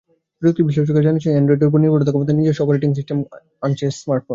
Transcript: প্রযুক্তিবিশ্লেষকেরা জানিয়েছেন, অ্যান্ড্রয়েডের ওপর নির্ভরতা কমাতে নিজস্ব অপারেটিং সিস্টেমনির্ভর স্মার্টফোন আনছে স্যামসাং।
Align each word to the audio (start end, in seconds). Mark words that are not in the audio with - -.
প্রযুক্তিবিশ্লেষকেরা 0.39 1.05
জানিয়েছেন, 1.07 1.31
অ্যান্ড্রয়েডের 1.33 1.69
ওপর 1.69 1.81
নির্ভরতা 1.83 2.13
কমাতে 2.13 2.33
নিজস্ব 2.39 2.59
অপারেটিং 2.63 2.89
সিস্টেমনির্ভর 2.97 3.37
স্মার্টফোন 3.39 3.63
আনছে 3.65 3.85
স্যামসাং। 3.99 4.21